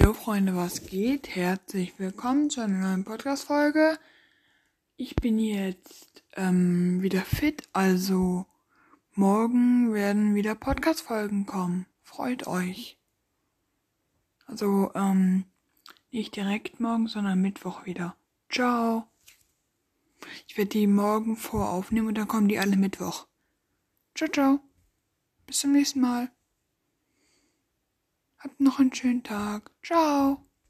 Jo 0.00 0.12
Freunde, 0.12 0.54
was 0.54 0.86
geht? 0.86 1.34
Herzlich 1.34 1.98
willkommen 1.98 2.50
zu 2.50 2.60
einer 2.60 2.78
neuen 2.78 3.02
Podcast-Folge. 3.02 3.98
Ich 4.94 5.16
bin 5.16 5.40
jetzt 5.40 6.22
ähm, 6.36 7.02
wieder 7.02 7.22
fit, 7.22 7.68
also 7.72 8.46
morgen 9.16 9.92
werden 9.92 10.36
wieder 10.36 10.54
Podcast-Folgen 10.54 11.46
kommen. 11.46 11.86
Freut 12.04 12.46
euch. 12.46 12.96
Also 14.46 14.92
ähm, 14.94 15.46
nicht 16.12 16.36
direkt 16.36 16.78
morgen, 16.78 17.08
sondern 17.08 17.42
Mittwoch 17.42 17.84
wieder. 17.84 18.14
Ciao. 18.48 19.08
Ich 20.46 20.56
werde 20.56 20.70
die 20.70 20.86
morgen 20.86 21.36
voraufnehmen 21.36 22.06
und 22.06 22.18
dann 22.18 22.28
kommen 22.28 22.46
die 22.46 22.60
alle 22.60 22.76
Mittwoch. 22.76 23.26
Ciao, 24.14 24.30
ciao. 24.30 24.60
Bis 25.44 25.58
zum 25.58 25.72
nächsten 25.72 26.00
Mal. 26.00 26.30
Habt 28.40 28.60
noch 28.60 28.78
einen 28.80 28.92
schönen 28.94 29.22
Tag. 29.22 29.70
Ciao. 29.82 30.47